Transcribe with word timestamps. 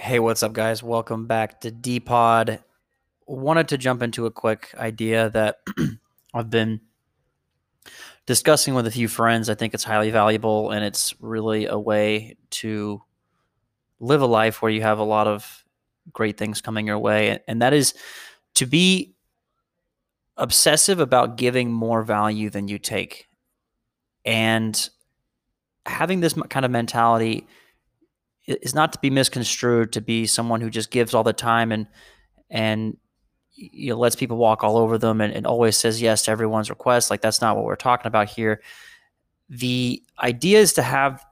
Hey, 0.00 0.18
what's 0.18 0.42
up, 0.42 0.54
guys? 0.54 0.82
Welcome 0.82 1.26
back 1.26 1.60
to 1.60 1.70
D 1.70 2.00
Pod. 2.00 2.64
Wanted 3.26 3.68
to 3.68 3.76
jump 3.76 4.00
into 4.00 4.24
a 4.24 4.30
quick 4.30 4.74
idea 4.78 5.28
that 5.28 5.58
I've 6.34 6.48
been 6.48 6.80
discussing 8.24 8.72
with 8.72 8.86
a 8.86 8.90
few 8.90 9.08
friends. 9.08 9.50
I 9.50 9.54
think 9.54 9.74
it's 9.74 9.84
highly 9.84 10.10
valuable 10.10 10.70
and 10.70 10.82
it's 10.82 11.14
really 11.20 11.66
a 11.66 11.78
way 11.78 12.38
to 12.48 13.02
live 14.00 14.22
a 14.22 14.26
life 14.26 14.62
where 14.62 14.70
you 14.70 14.80
have 14.80 14.98
a 14.98 15.04
lot 15.04 15.26
of 15.26 15.64
great 16.10 16.38
things 16.38 16.62
coming 16.62 16.86
your 16.86 16.98
way. 16.98 17.38
And 17.46 17.60
that 17.60 17.74
is 17.74 17.92
to 18.54 18.64
be 18.64 19.14
obsessive 20.38 20.98
about 20.98 21.36
giving 21.36 21.70
more 21.70 22.02
value 22.02 22.48
than 22.48 22.68
you 22.68 22.78
take. 22.78 23.28
And 24.24 24.88
having 25.84 26.20
this 26.20 26.32
kind 26.48 26.64
of 26.64 26.70
mentality 26.70 27.46
is 28.62 28.74
not 28.74 28.92
to 28.92 28.98
be 28.98 29.10
misconstrued 29.10 29.92
to 29.92 30.00
be 30.00 30.26
someone 30.26 30.60
who 30.60 30.70
just 30.70 30.90
gives 30.90 31.14
all 31.14 31.24
the 31.24 31.32
time 31.32 31.72
and 31.72 31.86
and 32.50 32.96
you 33.52 33.90
know 33.90 33.98
lets 33.98 34.16
people 34.16 34.36
walk 34.36 34.64
all 34.64 34.76
over 34.76 34.98
them 34.98 35.20
and, 35.20 35.32
and 35.32 35.46
always 35.46 35.76
says 35.76 36.00
yes 36.00 36.24
to 36.24 36.30
everyone's 36.30 36.70
request. 36.70 37.10
Like 37.10 37.20
that's 37.20 37.40
not 37.40 37.56
what 37.56 37.64
we're 37.64 37.76
talking 37.76 38.06
about 38.06 38.28
here. 38.28 38.62
The 39.48 40.02
idea 40.20 40.60
is 40.60 40.72
to 40.74 40.82
have 40.82 41.24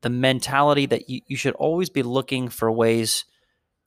the 0.00 0.10
mentality 0.10 0.86
that 0.86 1.08
you, 1.08 1.20
you 1.26 1.36
should 1.36 1.54
always 1.54 1.90
be 1.90 2.02
looking 2.02 2.48
for 2.48 2.70
ways 2.70 3.24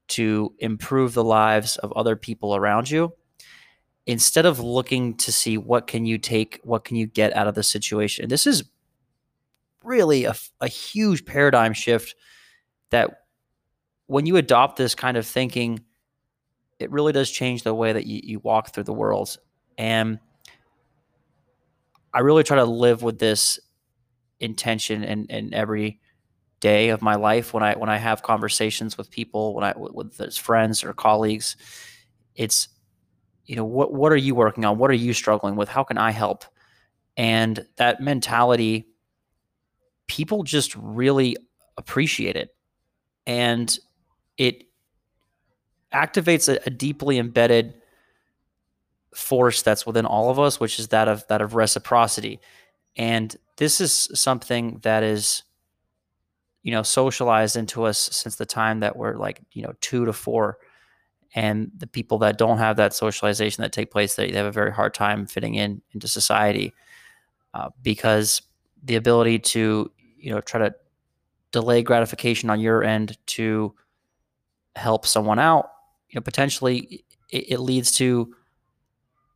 to 0.09 0.53
improve 0.59 1.13
the 1.13 1.23
lives 1.23 1.77
of 1.77 1.93
other 1.93 2.15
people 2.15 2.55
around 2.55 2.89
you. 2.89 3.13
Instead 4.05 4.45
of 4.45 4.59
looking 4.59 5.15
to 5.17 5.31
see 5.31 5.57
what 5.57 5.87
can 5.87 6.05
you 6.05 6.17
take 6.17 6.59
what 6.63 6.83
can 6.83 6.97
you 6.97 7.05
get 7.05 7.35
out 7.35 7.47
of 7.47 7.55
the 7.55 7.63
situation. 7.63 8.27
This 8.27 8.47
is 8.47 8.63
really 9.83 10.25
a, 10.25 10.35
a 10.59 10.67
huge 10.67 11.25
paradigm 11.25 11.73
shift 11.73 12.15
that 12.91 13.21
when 14.07 14.25
you 14.25 14.37
adopt 14.37 14.77
this 14.77 14.93
kind 14.93 15.17
of 15.17 15.25
thinking, 15.25 15.81
it 16.79 16.91
really 16.91 17.13
does 17.13 17.31
change 17.31 17.63
the 17.63 17.73
way 17.73 17.93
that 17.93 18.05
you, 18.05 18.21
you 18.23 18.39
walk 18.39 18.73
through 18.73 18.83
the 18.83 18.93
world. 18.93 19.37
And 19.77 20.19
I 22.13 22.19
really 22.19 22.43
try 22.43 22.57
to 22.57 22.65
live 22.65 23.03
with 23.03 23.19
this 23.19 23.59
intention 24.39 25.03
in, 25.03 25.25
in 25.25 25.53
every 25.53 25.99
day 26.59 26.89
of 26.89 27.01
my 27.01 27.15
life 27.15 27.53
when 27.53 27.63
I 27.63 27.73
when 27.75 27.89
I 27.89 27.97
have 27.97 28.21
conversations 28.21 28.97
with 28.97 29.09
people, 29.09 29.55
when 29.55 29.63
I 29.63 29.73
with, 29.75 30.17
with 30.17 30.37
friends 30.37 30.83
or 30.83 30.93
colleagues. 30.93 31.55
It's 32.35 32.67
you 33.45 33.55
know 33.55 33.65
what 33.65 33.93
what 33.93 34.11
are 34.11 34.17
you 34.17 34.35
working 34.35 34.65
on? 34.65 34.77
What 34.77 34.91
are 34.91 34.95
you 34.95 35.13
struggling 35.13 35.55
with? 35.55 35.69
How 35.69 35.83
can 35.83 35.97
I 35.97 36.11
help? 36.11 36.45
And 37.17 37.65
that 37.77 38.01
mentality, 38.01 38.87
people 40.07 40.43
just 40.43 40.75
really 40.75 41.37
appreciate 41.77 42.35
it 42.35 42.49
and 43.25 43.77
it 44.37 44.65
activates 45.93 46.47
a, 46.47 46.59
a 46.65 46.69
deeply 46.69 47.17
embedded 47.17 47.73
force 49.13 49.61
that's 49.61 49.85
within 49.85 50.05
all 50.05 50.29
of 50.29 50.39
us, 50.39 50.59
which 50.59 50.79
is 50.79 50.89
that 50.89 51.07
of 51.07 51.25
that 51.27 51.41
of 51.41 51.55
reciprocity. 51.55 52.39
And 52.95 53.35
this 53.57 53.81
is 53.81 54.09
something 54.13 54.79
that 54.83 55.03
is, 55.03 55.43
you 56.63 56.71
know, 56.71 56.83
socialized 56.83 57.55
into 57.55 57.83
us 57.83 57.97
since 57.97 58.35
the 58.35 58.45
time 58.45 58.79
that 58.81 58.95
we're 58.95 59.17
like, 59.17 59.41
you 59.51 59.63
know, 59.63 59.73
two 59.81 60.05
to 60.05 60.13
four. 60.13 60.57
And 61.33 61.71
the 61.77 61.87
people 61.87 62.17
that 62.19 62.37
don't 62.37 62.57
have 62.57 62.75
that 62.75 62.93
socialization 62.93 63.61
that 63.61 63.71
take 63.71 63.89
place, 63.89 64.15
they, 64.15 64.31
they 64.31 64.37
have 64.37 64.47
a 64.47 64.51
very 64.51 64.71
hard 64.71 64.93
time 64.93 65.25
fitting 65.25 65.55
in 65.55 65.81
into 65.93 66.07
society 66.07 66.73
uh, 67.53 67.69
because 67.81 68.41
the 68.83 68.95
ability 68.95 69.39
to, 69.39 69.91
you 70.17 70.31
know, 70.31 70.41
try 70.41 70.59
to 70.59 70.75
delay 71.51 71.83
gratification 71.83 72.49
on 72.49 72.59
your 72.59 72.83
end 72.83 73.17
to 73.27 73.73
help 74.75 75.05
someone 75.05 75.39
out, 75.39 75.71
you 76.09 76.17
know, 76.17 76.21
potentially 76.21 77.03
it, 77.29 77.51
it 77.53 77.59
leads 77.59 77.91
to 77.93 78.33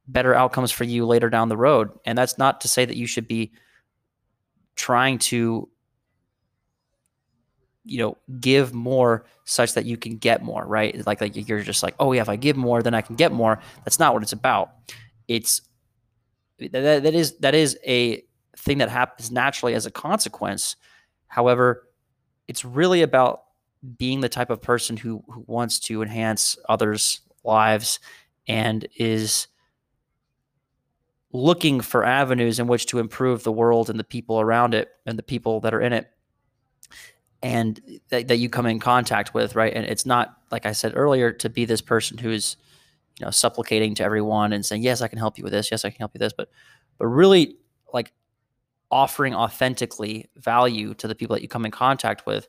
better 0.08 0.34
outcomes 0.34 0.72
for 0.72 0.84
you 0.84 1.06
later 1.06 1.30
down 1.30 1.50
the 1.50 1.58
road. 1.58 1.90
And 2.06 2.18
that's 2.18 2.38
not 2.38 2.62
to 2.62 2.68
say 2.68 2.86
that 2.86 2.98
you 2.98 3.08
should 3.08 3.28
be 3.28 3.52
trying 4.76 5.18
to 5.18 5.70
you 7.88 8.00
know 8.00 8.18
give 8.40 8.74
more 8.74 9.26
such 9.44 9.76
that 9.76 9.86
you 9.86 9.96
can 9.96 10.18
get 10.18 10.44
more 10.44 10.66
right? 10.66 11.06
Like 11.06 11.22
like 11.22 11.48
you're 11.48 11.62
just 11.62 11.84
like 11.84 11.96
oh 12.00 12.12
yeah 12.12 12.22
if 12.22 12.30
i 12.30 12.36
give 12.36 12.58
more 12.58 12.82
then 12.82 12.94
i 12.94 13.02
can 13.02 13.16
get 13.16 13.32
more. 13.32 13.60
That's 13.84 14.00
not 14.00 14.14
what 14.14 14.24
it's 14.24 14.34
about. 14.34 14.72
It's 15.28 15.62
that, 16.60 17.04
that 17.04 17.14
is 17.14 17.38
that 17.38 17.54
is 17.54 17.78
a 17.86 18.24
thing 18.58 18.80
that 18.80 18.90
happens 18.90 19.32
naturally 19.32 19.76
as 19.76 19.86
a 19.86 19.92
consequence. 19.92 20.76
However 21.28 21.84
it's 22.48 22.66
really 22.66 23.02
about 23.02 23.44
being 23.98 24.22
the 24.22 24.30
type 24.30 24.50
of 24.50 24.62
person 24.62 24.98
who, 24.98 25.24
who 25.30 25.44
wants 25.48 25.80
to 25.80 26.02
enhance 26.02 26.58
others' 26.68 27.22
lives 27.44 28.00
and 28.48 28.88
is 28.98 29.48
looking 31.32 31.82
for 31.82 32.04
avenues 32.04 32.60
in 32.60 32.68
which 32.68 32.86
to 32.88 33.00
improve 33.00 33.44
the 33.44 33.52
world 33.52 33.90
and 33.90 34.00
the 34.00 34.04
people 34.04 34.40
around 34.40 34.74
it 34.74 34.90
and 35.06 35.20
the 35.20 35.24
people 35.24 35.60
that 35.60 35.74
are 35.74 35.82
in 35.82 35.92
it 35.92 36.10
and 37.44 37.82
that, 38.10 38.28
that 38.30 38.38
you 38.38 38.50
come 38.50 38.66
in 38.66 38.80
contact 38.80 39.34
with 39.34 39.56
right? 39.56 39.74
And 39.74 39.86
it's 39.86 40.06
not 40.06 40.38
like 40.52 40.66
i 40.66 40.72
said 40.72 40.94
earlier 40.96 41.32
to 41.34 41.50
be 41.50 41.66
this 41.66 41.82
person 41.82 42.18
who's 42.18 42.56
you 43.20 43.26
know 43.26 43.32
supplicating 43.32 43.96
to 43.96 44.04
everyone 44.04 44.54
and 44.54 44.66
saying 44.66 44.84
yes 44.84 45.02
i 45.02 45.08
can 45.08 45.20
help 45.20 45.38
you 45.38 45.44
with 45.44 45.52
this. 45.52 45.70
Yes 45.72 45.84
i 45.84 45.90
can 45.90 46.00
help 46.00 46.12
you 46.14 46.20
with 46.20 46.26
this. 46.26 46.34
But 46.34 46.50
but 46.98 47.08
really 47.08 47.58
like 47.94 48.14
offering 48.92 49.34
authentically 49.34 50.30
value 50.38 50.94
to 50.96 51.08
the 51.08 51.16
people 51.16 51.36
that 51.36 51.42
you 51.42 51.48
come 51.48 51.66
in 51.66 51.72
contact 51.72 52.26
with. 52.26 52.48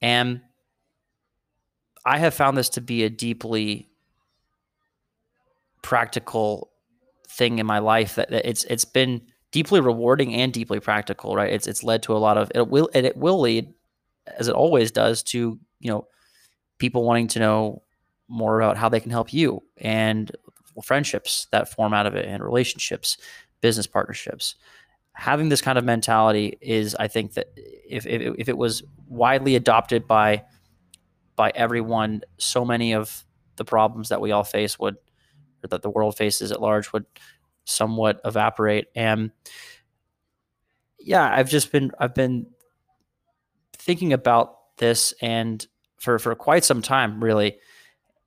And 0.00 0.40
I 2.04 2.18
have 2.18 2.34
found 2.34 2.56
this 2.56 2.68
to 2.70 2.80
be 2.80 3.04
a 3.04 3.10
deeply 3.10 3.88
practical 5.82 6.70
thing 7.28 7.58
in 7.58 7.66
my 7.66 7.78
life 7.78 8.16
that, 8.16 8.32
it's 8.32 8.64
it's 8.64 8.84
been 8.84 9.22
deeply 9.50 9.80
rewarding 9.80 10.34
and 10.34 10.52
deeply 10.52 10.80
practical, 10.80 11.34
right? 11.34 11.52
It's 11.52 11.66
it's 11.66 11.82
led 11.82 12.02
to 12.04 12.16
a 12.16 12.18
lot 12.18 12.38
of 12.38 12.50
it 12.54 12.68
will 12.68 12.90
and 12.94 13.06
it 13.06 13.16
will 13.16 13.40
lead 13.40 13.72
as 14.38 14.48
it 14.48 14.54
always 14.54 14.90
does 14.90 15.22
to, 15.24 15.58
you 15.80 15.90
know, 15.90 16.06
people 16.78 17.04
wanting 17.04 17.28
to 17.28 17.38
know 17.38 17.82
more 18.28 18.60
about 18.60 18.76
how 18.76 18.88
they 18.88 19.00
can 19.00 19.10
help 19.10 19.32
you 19.32 19.62
and 19.78 20.32
friendships 20.82 21.46
that 21.50 21.70
form 21.70 21.92
out 21.92 22.06
of 22.06 22.14
it 22.14 22.26
and 22.26 22.42
relationships, 22.42 23.18
business 23.60 23.86
partnerships 23.86 24.54
having 25.14 25.48
this 25.48 25.60
kind 25.60 25.78
of 25.78 25.84
mentality 25.84 26.58
is, 26.60 26.94
I 26.98 27.08
think 27.08 27.34
that 27.34 27.48
if, 27.56 28.06
if, 28.06 28.34
if 28.38 28.48
it 28.48 28.56
was 28.56 28.82
widely 29.06 29.56
adopted 29.56 30.06
by 30.06 30.44
by 31.34 31.50
everyone, 31.54 32.22
so 32.36 32.64
many 32.64 32.92
of 32.92 33.24
the 33.56 33.64
problems 33.64 34.10
that 34.10 34.20
we 34.20 34.32
all 34.32 34.44
face 34.44 34.78
would, 34.78 34.96
or 35.64 35.68
that 35.68 35.82
the 35.82 35.90
world 35.90 36.16
faces 36.16 36.52
at 36.52 36.60
large, 36.60 36.92
would 36.92 37.06
somewhat 37.64 38.20
evaporate. 38.24 38.88
And 38.94 39.30
yeah, 40.98 41.28
I've 41.34 41.48
just 41.48 41.72
been 41.72 41.90
I've 41.98 42.14
been 42.14 42.46
thinking 43.78 44.12
about 44.12 44.56
this 44.78 45.14
and 45.20 45.66
for 45.98 46.18
for 46.18 46.34
quite 46.34 46.64
some 46.64 46.82
time, 46.82 47.22
really, 47.22 47.58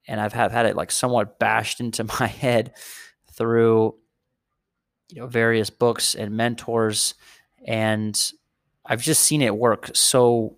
and 0.07 0.19
I've 0.19 0.34
have 0.34 0.51
had 0.51 0.66
it 0.66 0.75
like 0.75 0.91
somewhat 0.91 1.40
bashed 1.40 1.79
into 1.79 2.03
my 2.03 2.28
head 2.28 2.74
through 3.34 3.95
you 5.10 5.22
know 5.22 5.28
various 5.28 5.70
books 5.70 6.16
and 6.16 6.36
mentors 6.36 7.14
and 7.68 8.32
I've 8.86 9.02
just 9.02 9.24
seen 9.24 9.42
it 9.42 9.56
work 9.56 9.90
so 9.94 10.58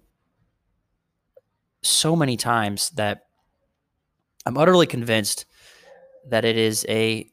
so 1.82 2.16
many 2.16 2.38
times 2.38 2.90
that 2.92 3.28
I'm 4.46 4.58
utterly 4.58 4.88
convinced 4.88 5.46
that 6.30 6.46
it 6.46 6.58
is 6.58 6.86
a 6.90 7.30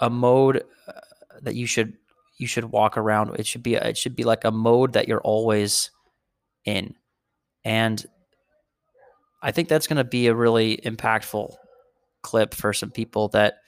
a 0.00 0.10
mode 0.10 0.64
uh, 0.88 0.92
that 1.42 1.54
you 1.54 1.66
should 1.66 1.96
you 2.38 2.46
should 2.46 2.64
walk 2.64 2.96
around. 2.96 3.38
It 3.38 3.46
should 3.46 3.62
be 3.62 3.74
it 3.74 3.96
should 3.96 4.16
be 4.16 4.24
like 4.24 4.44
a 4.44 4.50
mode 4.50 4.94
that 4.94 5.08
you're 5.08 5.20
always 5.20 5.90
in. 6.64 6.94
And 7.64 8.04
I 9.42 9.52
think 9.52 9.68
that's 9.68 9.86
going 9.86 9.98
to 9.98 10.04
be 10.04 10.26
a 10.26 10.34
really 10.34 10.78
impactful 10.78 11.54
clip 12.22 12.54
for 12.54 12.72
some 12.72 12.90
people 12.90 13.28
that 13.28 13.58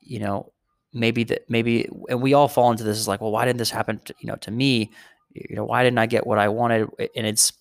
you 0.00 0.18
know 0.18 0.52
maybe 0.92 1.24
that 1.24 1.48
maybe 1.48 1.88
and 2.08 2.20
we 2.20 2.34
all 2.34 2.48
fall 2.48 2.70
into 2.70 2.84
this 2.84 2.98
is 2.98 3.08
like 3.08 3.20
well 3.20 3.30
why 3.30 3.44
didn't 3.44 3.58
this 3.58 3.70
happen 3.70 4.00
to, 4.04 4.14
you 4.20 4.26
know 4.26 4.36
to 4.36 4.50
me? 4.50 4.90
You 5.32 5.56
know 5.56 5.64
why 5.64 5.84
didn't 5.84 5.98
i 5.98 6.06
get 6.06 6.26
what 6.26 6.38
i 6.38 6.48
wanted? 6.48 6.88
And 7.16 7.26
it's 7.26 7.52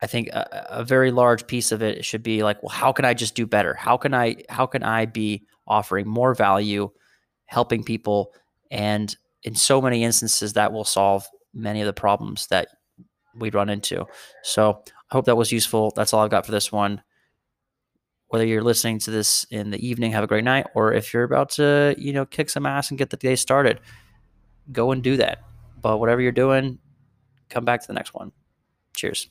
i 0.00 0.06
think 0.06 0.28
a, 0.28 0.66
a, 0.70 0.84
very 0.84 1.10
large 1.10 1.46
piece 1.46 1.72
of 1.72 1.82
it 1.82 2.04
should 2.04 2.22
be 2.22 2.42
like 2.42 2.62
well 2.62 2.70
how 2.70 2.92
can 2.92 3.04
i 3.04 3.14
just 3.14 3.34
do 3.34 3.46
better? 3.46 3.74
How 3.74 3.96
can 3.96 4.14
i 4.14 4.36
how 4.48 4.66
can 4.66 4.82
i 4.82 5.06
be 5.06 5.44
offering 5.66 6.06
more 6.06 6.34
value 6.34 6.90
helping 7.46 7.82
people? 7.82 8.32
And 8.70 9.14
in 9.42 9.54
so 9.54 9.80
many 9.80 10.04
instances 10.04 10.52
that 10.54 10.72
will 10.72 10.84
solve 10.84 11.26
many 11.54 11.80
of 11.80 11.86
the 11.86 11.92
problems 11.92 12.46
that 12.48 12.68
we 13.34 13.50
run 13.50 13.70
into. 13.70 14.06
So 14.42 14.82
i 15.10 15.14
hope 15.14 15.24
that 15.26 15.36
was 15.36 15.52
useful. 15.52 15.92
That's 15.96 16.12
all 16.12 16.22
i've 16.22 16.30
got 16.30 16.44
for 16.44 16.52
this 16.52 16.70
one 16.70 17.02
whether 18.32 18.46
you're 18.46 18.62
listening 18.62 18.98
to 18.98 19.10
this 19.10 19.44
in 19.50 19.68
the 19.68 19.86
evening, 19.86 20.10
have 20.12 20.24
a 20.24 20.26
great 20.26 20.42
night, 20.42 20.66
or 20.74 20.94
if 20.94 21.12
you're 21.12 21.22
about 21.22 21.50
to, 21.50 21.94
you 21.98 22.14
know, 22.14 22.24
kick 22.24 22.48
some 22.48 22.64
ass 22.64 22.88
and 22.88 22.96
get 22.96 23.10
the 23.10 23.16
day 23.18 23.36
started, 23.36 23.78
go 24.72 24.90
and 24.90 25.02
do 25.02 25.18
that. 25.18 25.42
But 25.82 25.98
whatever 25.98 26.22
you're 26.22 26.32
doing, 26.32 26.78
come 27.50 27.66
back 27.66 27.82
to 27.82 27.86
the 27.86 27.92
next 27.92 28.14
one. 28.14 28.32
Cheers. 28.96 29.28